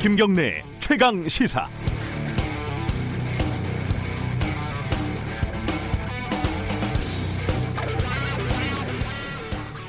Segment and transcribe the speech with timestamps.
[0.00, 1.68] 김경래 최강 시사.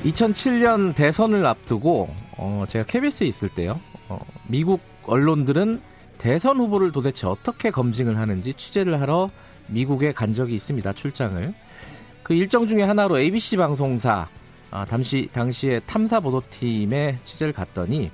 [0.02, 5.80] (2007년) 대선을 앞두고 어, 제가 KBS에 있을 때요 어, 미국 언론들은
[6.18, 9.30] 대선 후보를 도대체 어떻게 검증을 하는지 취재를 하러
[9.68, 11.54] 미국에 간 적이 있습니다 출장을
[12.24, 14.26] 그 일정 중에 하나로 ABC 방송사
[14.72, 18.10] 아, 당시 당시에 탐사 보도팀에 취재를 갔더니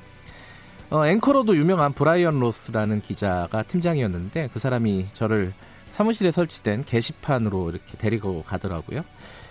[0.89, 5.53] 어, 앵커로도 유명한 브라이언 로스라는 기자가 팀장이었는데 그 사람이 저를
[5.91, 9.03] 사무실에 설치된 게시판으로 이렇게 데리고 가더라고요.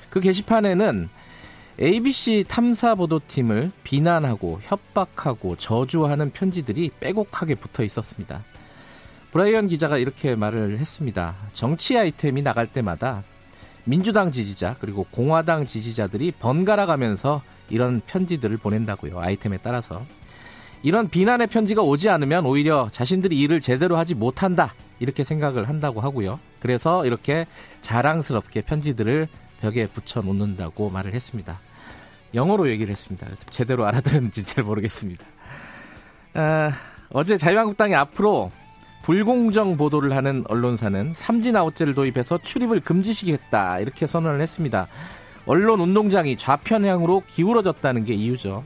[0.09, 1.09] 그 게시판에는
[1.81, 8.43] ABC 탐사 보도팀을 비난하고 협박하고 저주하는 편지들이 빼곡하게 붙어 있었습니다.
[9.31, 11.35] 브라이언 기자가 이렇게 말을 했습니다.
[11.53, 13.23] 정치 아이템이 나갈 때마다
[13.83, 19.19] 민주당 지지자 그리고 공화당 지지자들이 번갈아 가면서 이런 편지들을 보낸다고요.
[19.19, 20.05] 아이템에 따라서.
[20.83, 24.73] 이런 비난의 편지가 오지 않으면 오히려 자신들이 일을 제대로 하지 못한다.
[24.99, 26.39] 이렇게 생각을 한다고 하고요.
[26.59, 27.45] 그래서 이렇게
[27.81, 29.27] 자랑스럽게 편지들을
[29.61, 31.59] 벽에 붙여 놓는다고 말을 했습니다.
[32.33, 33.25] 영어로 얘기를 했습니다.
[33.25, 35.25] 그래서 제대로 알아들었는지 잘 모르겠습니다.
[36.35, 36.71] 아,
[37.11, 38.51] 어제 자유한국당이 앞으로
[39.03, 44.87] 불공정 보도를 하는 언론사는 삼진 아웃제를 도입해서 출입을 금지시키겠다 이렇게 선언을 했습니다.
[45.45, 48.63] 언론 운동장이 좌편향으로 기울어졌다는 게 이유죠.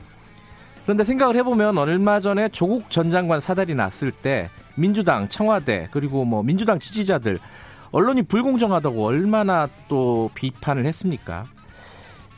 [0.90, 6.42] 그런데 생각을 해보면 얼마 전에 조국 전 장관 사달이 났을 때 민주당, 청와대 그리고 뭐
[6.42, 7.38] 민주당 지지자들
[7.92, 11.44] 언론이 불공정하다고 얼마나 또 비판을 했습니까?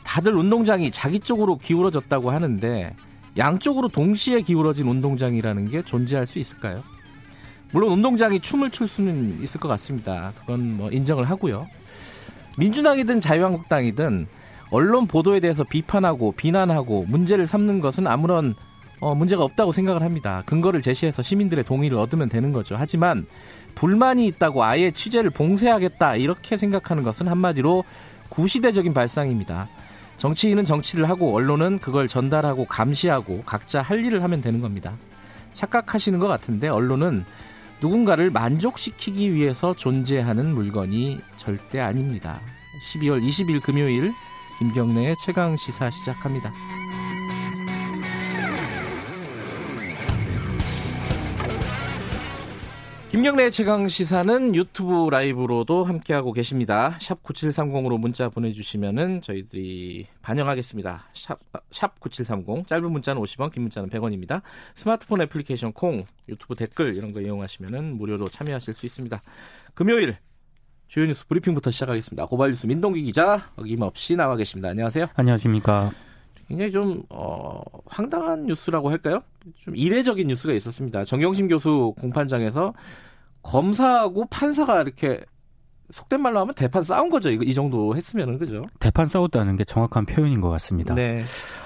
[0.03, 2.95] 다들 운동장이 자기 쪽으로 기울어졌다고 하는데
[3.37, 6.83] 양쪽으로 동시에 기울어진 운동장이라는 게 존재할 수 있을까요?
[7.71, 10.31] 물론 운동장이 춤을 출 수는 있을 것 같습니다.
[10.41, 11.65] 그건 뭐 인정을 하고요.
[12.59, 14.27] 민주당이든 자유한국당이든
[14.73, 18.55] 언론 보도에 대해서 비판하고 비난하고 문제를 삼는 것은 아무런
[18.99, 20.41] 어, 문제가 없다고 생각을 합니다.
[20.47, 22.75] 근거를 제시해서 시민들의 동의를 얻으면 되는 거죠.
[22.75, 23.23] 하지만
[23.75, 27.83] 불만이 있다고 아예 취재를 봉쇄하겠다 이렇게 생각하는 것은 한마디로
[28.29, 29.69] 구시대적인 발상입니다.
[30.17, 34.93] 정치인은 정치를 하고 언론은 그걸 전달하고 감시하고 각자 할 일을 하면 되는 겁니다.
[35.53, 37.25] 착각하시는 것 같은데 언론은
[37.79, 42.39] 누군가를 만족시키기 위해서 존재하는 물건이 절대 아닙니다.
[42.91, 44.13] 12월 20일 금요일
[44.59, 46.51] 김경래의 최강 시사 시작합니다.
[53.13, 56.97] 김경래의 최강 시사는 유튜브 라이브로도 함께하고 계십니다.
[56.99, 61.09] 샵 9730으로 문자 보내주시면은 저희들이 반영하겠습니다.
[61.13, 61.39] 샵,
[61.69, 64.41] 샵 9730, 짧은 문자는 50원, 긴 문자는 100원입니다.
[64.73, 69.21] 스마트폰 애플리케이션 콩, 유튜브 댓글 이런 거 이용하시면은 무료로 참여하실 수 있습니다.
[69.75, 70.17] 금요일
[70.87, 72.25] 주요 뉴스 브리핑부터 시작하겠습니다.
[72.27, 74.69] 고발뉴스 민동기 기자 어김없이 나와 계십니다.
[74.69, 75.07] 안녕하세요.
[75.15, 75.91] 안녕하십니까.
[76.47, 79.21] 굉장히 좀 어, 황당한 뉴스라고 할까요?
[79.57, 81.05] 좀 이례적인 뉴스가 있었습니다.
[81.05, 82.73] 정경심 교수 공판장에서
[83.41, 85.21] 검사하고 판사가 이렇게
[85.89, 87.29] 속된 말로 하면 대판 싸운 거죠.
[87.29, 88.63] 이 정도 했으면은 그죠?
[88.79, 90.93] 대판 싸웠다는 게 정확한 표현인 것 같습니다.
[90.93, 91.23] 네.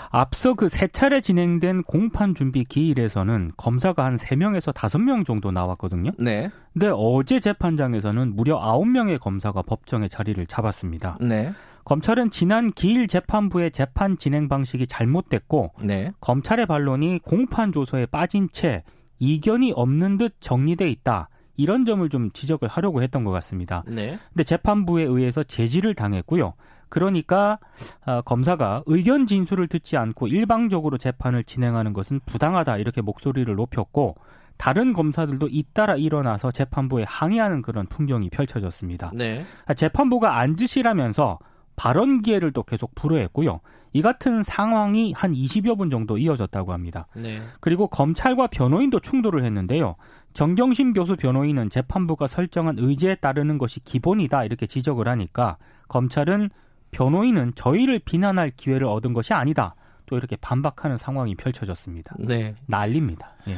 [0.09, 6.11] 앞서 그 세 차례 진행된 공판 준비 기일에서는 검사가 한 3명에서 5명 정도 나왔거든요.
[6.19, 6.49] 네.
[6.73, 11.17] 근데 어제 재판장에서는 무려 9명의 검사가 법정에 자리를 잡았습니다.
[11.21, 11.51] 네.
[11.85, 16.11] 검찰은 지난 기일 재판부의 재판 진행 방식이 잘못됐고 네.
[16.19, 18.83] 검찰의 반론이 공판 조서에 빠진 채
[19.19, 21.29] 이견이 없는 듯 정리돼 있다.
[21.55, 23.83] 이런 점을 좀 지적을 하려고 했던 것 같습니다.
[23.87, 24.19] 네.
[24.29, 26.53] 근데 재판부에 의해서 제지를 당했고요.
[26.89, 27.59] 그러니까
[28.05, 34.15] 어, 검사가 의견 진술을 듣지 않고 일방적으로 재판을 진행하는 것은 부당하다 이렇게 목소리를 높였고
[34.57, 39.11] 다른 검사들도 잇따라 일어나서 재판부에 항의하는 그런 풍경이 펼쳐졌습니다.
[39.13, 39.45] 네.
[39.75, 41.39] 재판부가 앉으시라면서
[41.75, 43.61] 발언 기회를 또 계속 불허했고요.
[43.93, 47.07] 이 같은 상황이 한 20여 분 정도 이어졌다고 합니다.
[47.15, 47.39] 네.
[47.61, 49.95] 그리고 검찰과 변호인도 충돌을 했는데요.
[50.33, 56.49] 정경심 교수 변호인은 재판부가 설정한 의제에 따르는 것이 기본이다 이렇게 지적을 하니까 검찰은
[56.91, 59.75] 변호인은 저희를 비난할 기회를 얻은 것이 아니다.
[60.05, 62.15] 또 이렇게 반박하는 상황이 펼쳐졌습니다.
[62.19, 62.55] 네.
[62.65, 63.35] 난립니다.
[63.47, 63.57] 예.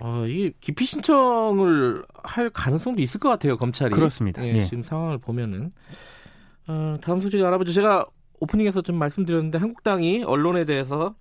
[0.00, 3.90] 어, 이게 기피 신청을 할 가능성도 있을 것 같아요, 검찰이.
[3.90, 4.44] 그렇습니다.
[4.44, 4.64] 예, 예.
[4.64, 5.72] 지금 상황을 보면은.
[6.68, 7.72] 어, 다음 소식 알아보죠.
[7.72, 8.06] 제가
[8.40, 11.14] 오프닝에서 좀 말씀드렸는데 한국당이 언론에 대해서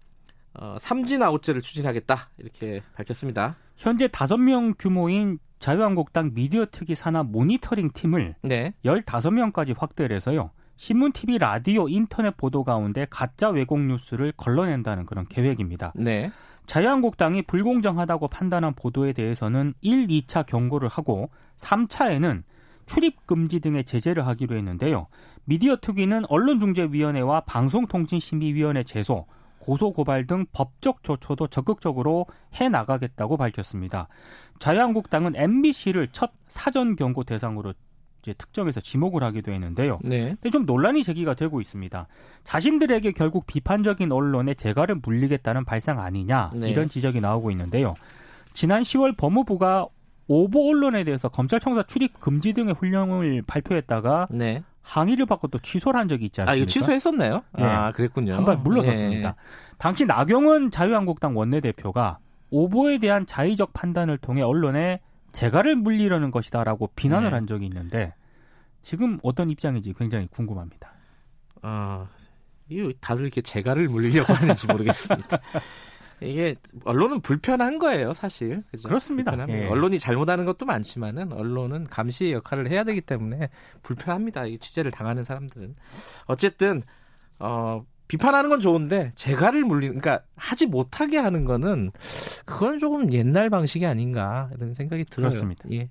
[0.53, 3.55] 어, 삼진 아웃제를 추진하겠다 이렇게 밝혔습니다.
[3.75, 8.73] 현재 다섯 명 규모인 자유한국당 미디어 특위 산하 모니터링 팀을 네.
[8.85, 10.51] 15명까지 확대를 해서요.
[10.77, 15.91] 신문, TV, 라디오, 인터넷 보도 가운데 가짜 왜곡 뉴스를 걸러낸다는 그런 계획입니다.
[15.95, 16.31] 네.
[16.67, 22.43] 자유한국당이 불공정하다고 판단한 보도에 대해서는 1, 2차 경고를 하고 3차에는
[22.85, 25.07] 출입 금지 등의 제재를 하기로 했는데요.
[25.45, 29.25] 미디어 특위는 언론중재위원회와 방송통신심의위원회 제소,
[29.59, 32.25] 고소 고발 등 법적 조처도 적극적으로
[32.59, 34.07] 해 나가겠다고 밝혔습니다.
[34.59, 37.73] 자유한국당은 MBC를 첫 사전 경고 대상으로
[38.27, 39.99] 이제 특정해서 지목을 하기도 했는데요.
[40.03, 40.35] 네.
[40.41, 42.07] 근데 좀 논란이 제기가 되고 있습니다.
[42.43, 46.69] 자신들에게 결국 비판적인 언론에 재갈을 물리겠다는 발상 아니냐 네.
[46.69, 47.93] 이런 지적이 나오고 있는데요.
[48.51, 49.87] 지난 10월 법무부가
[50.27, 54.61] 오보 언론에 대해서 검찰청사 출입 금지 등의 훈령을 발표했다가 네.
[54.81, 56.51] 항의를 받고 또 취소를 한 적이 있지 않습니까?
[56.51, 57.43] 아, 이거 취소했었나요?
[57.59, 57.63] 예.
[57.63, 58.33] 아, 그랬군요.
[58.33, 59.29] 한 발 물러섰습니다.
[59.29, 59.33] 예.
[59.77, 62.19] 당시 나경원 자유한국당 원내대표가
[62.49, 64.99] 오보에 대한 자의적 판단을 통해 언론에
[65.31, 67.35] 재갈을 물리려는 것이다라고 비난을 네.
[67.35, 68.13] 한 적이 있는데
[68.81, 70.93] 지금 어떤 입장인지 굉장히 궁금합니다.
[71.61, 72.07] 아,
[72.69, 75.39] 이거 다들 이렇게 재갈을 물리려고 하는지 모르겠습니다.
[76.21, 78.63] 이게 언론은 불편한 거예요, 사실.
[78.71, 78.87] 그죠?
[78.87, 79.35] 그렇습니다.
[79.49, 79.67] 예.
[79.67, 83.49] 언론이 잘못하는 것도 많지만은 언론은 감시의 역할을 해야 되기 때문에
[83.83, 84.45] 불편합니다.
[84.47, 85.75] 이 취재를 당하는 사람들은.
[86.25, 86.81] 어쨌든
[87.37, 91.91] 어 비판하는 건 좋은데 재갈을 물리는 그러니까 하지 못하게 하는 거는
[92.45, 95.29] 그건 조금 옛날 방식이 아닌가 이런 생각이 들어요.
[95.29, 95.63] 그렇습니다.
[95.71, 95.89] 예.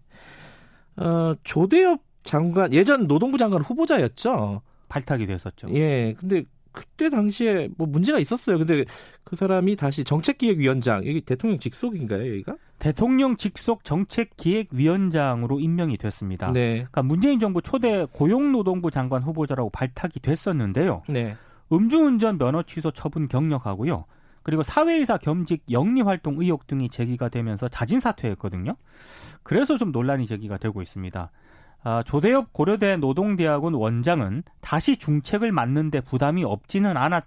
[0.96, 4.62] 어 조대엽 장관 예전 노동부 장관 후보자였죠.
[4.88, 5.68] 발탁이 됐었죠.
[5.74, 6.44] 예, 근데
[6.76, 8.58] 그때 당시에 뭐 문제가 있었어요.
[8.58, 8.84] 근데
[9.24, 12.56] 그 사람이 다시 정책기획위원장, 여기 대통령 직속인가요, 여기가?
[12.78, 16.50] 대통령 직속 정책기획위원장으로 임명이 됐습니다.
[16.52, 16.74] 네.
[16.74, 21.02] 그러니까 문재인 정부 초대 고용노동부 장관 후보자라고 발탁이 됐었는데요.
[21.08, 21.34] 네.
[21.72, 24.04] 음주운전 면허 취소 처분 경력하고요.
[24.42, 28.76] 그리고 사회이사 겸직 영리활동 의혹 등이 제기가 되면서 자진 사퇴했거든요.
[29.42, 31.30] 그래서 좀 논란이 제기가 되고 있습니다.
[31.82, 37.24] 아, 조대엽 고려대 노동대학원 원장은 다시 중책을 맡는데 부담이 없지는 않았,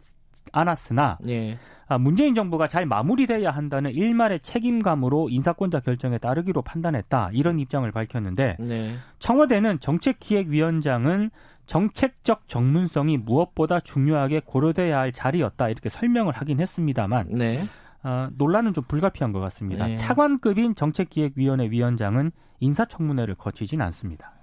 [0.52, 1.58] 않았으나 예.
[1.88, 8.58] 아, 문재인 정부가 잘 마무리돼야 한다는 일말의 책임감으로 인사권자 결정에 따르기로 판단했다 이런 입장을 밝혔는데
[8.60, 8.96] 네.
[9.20, 11.32] 청와대는 정책기획위원장은
[11.70, 17.62] 정책적 전문성이 무엇보다 중요하게 고려돼야 할 자리였다 이렇게 설명을 하긴 했습니다만 네.
[18.02, 19.86] 아, 논란은 좀 불가피한 것 같습니다.
[19.86, 19.96] 네.
[19.96, 24.34] 차관급인 정책기획위원회 위원장은 인사청문회를 거치진 않습니다.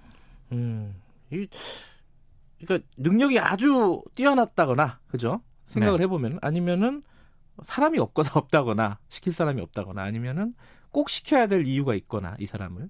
[0.53, 0.95] 음.
[1.29, 1.47] 이
[2.63, 5.41] 그러니까 능력이 아주 뛰어났다거나, 그죠?
[5.65, 6.03] 생각을 네.
[6.05, 7.03] 해보면 아니면은
[7.61, 10.53] 사람이 없거나 없다거나 시킬 사람이 없다거나 아니면은
[10.91, 12.89] 꼭 시켜야 될 이유가 있거나 이 사람을 뭐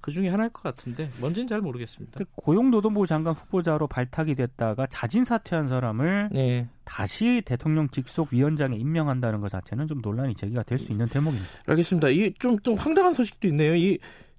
[0.00, 2.18] 그 중에 하나일 것 같은데 뭔지는 잘 모르겠습니다.
[2.18, 6.68] 근데 고용노동부 장관 후보자로 발탁이 됐다가 자진 사퇴한 사람을 네.
[6.84, 11.48] 다시 대통령 직속 위원장에 임명한다는 것 자체는 좀 논란이 제기가 될 수 있는 대목입니다.
[11.66, 12.08] 알겠습니다.
[12.08, 13.74] 이게 좀또 황당한 소식도 있네요.
[13.74, 13.98] 이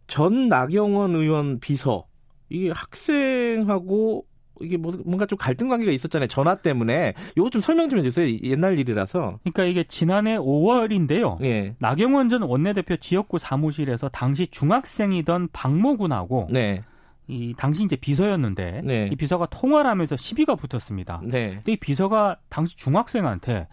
[0.09, 2.07] 전 나경원 의원 비서
[2.49, 4.25] 이게 학생하고
[4.61, 6.27] 이게 뭐- 뭔가 좀 갈등 관계가 있었잖아요.
[6.27, 7.13] 전화 때문에.
[7.35, 8.27] 이거 좀 설명 좀 해주세요.
[8.27, 9.39] 이- 옛날 일이라서.
[9.43, 11.43] 그러니까 이게 지난해 5월인데요.
[11.43, 11.75] 예.
[11.79, 16.83] 나경원 전 원내대표 지역구 사무실에서 당시 중학생이던 박모군하고 네.
[17.27, 19.09] 이 당시 이제 비서였는데 네.
[19.11, 21.21] 이 비서가 통화를 하면서 시비가 붙었습니다.
[21.25, 21.51] 네.
[21.55, 23.67] 근데 이 비서가 당시 중학생한테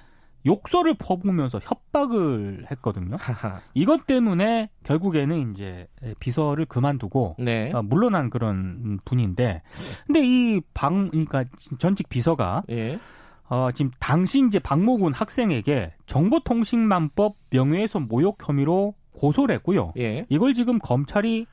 [0.47, 3.17] 욕설을 퍼부으면서 협박을 했거든요.
[3.75, 5.89] 이것 때문에 결국에는 이제
[6.21, 7.73] 비서를 그만두고 네.
[7.73, 9.63] 어, 물러난 그런 분인데,
[10.07, 11.45] 근데 이 방, 그러니까
[11.79, 12.99] 전직 비서가 예.
[13.49, 19.93] 어, 지금 당시 이제 박모군 학생에게 정보통신망법 명예훼손 모욕 혐의로 고소를 했고요.
[19.99, 20.27] 예.
[20.29, 21.47] 이걸 지금 검찰이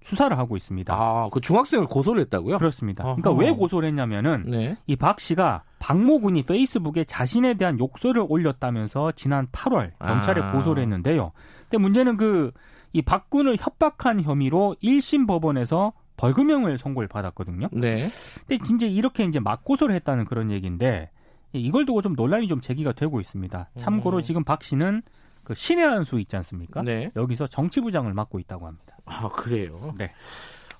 [0.00, 0.94] 수사를 하고 있습니다.
[0.94, 2.58] 아, 그 중학생을 고소를 했다고요?
[2.58, 3.02] 그렇습니다.
[3.04, 3.38] 그러니까 아하.
[3.38, 4.76] 왜 고소를 했냐면은 네.
[4.86, 10.52] 이박 씨가 박모군이 페이스북에 자신에 대한 욕설을 올렸다면서 지난 8월 검찰에 아.
[10.52, 11.32] 고소를 했는데요.
[11.68, 12.52] 근데 문제는 그
[12.92, 17.68] 이 박군을 협박한 혐의로 1심 법원에서 벌금형을 선고를 받았거든요.
[17.72, 18.08] 네.
[18.46, 21.10] 근데 진짜 이렇게 이제 맞고소를 했다는 그런 얘기인데
[21.52, 23.70] 이걸 두고 좀 논란이 좀 제기가 되고 있습니다.
[23.76, 24.22] 참고로 음.
[24.22, 25.02] 지금 박 씨는
[25.44, 26.82] 그 신의 한 수 있지 않습니까?
[26.82, 27.10] 네.
[27.14, 28.96] 여기서 정치부장을 맡고 있다고 합니다.
[29.06, 29.94] 아, 그래요.
[29.96, 30.10] 네.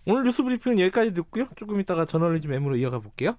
[0.06, 1.46] 오늘 뉴스 브리핑은 여기까지 듣고요.
[1.56, 3.36] 조금 이따가 저널리즘 M으로 이어가 볼게요.